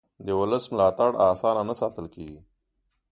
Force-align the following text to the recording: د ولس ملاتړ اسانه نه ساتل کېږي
د 0.25 0.27
ولس 0.39 0.63
ملاتړ 0.73 1.11
اسانه 1.29 1.63
نه 1.69 1.73
ساتل 1.81 2.05
کېږي 2.15 2.39